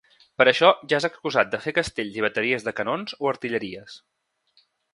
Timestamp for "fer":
1.65-1.73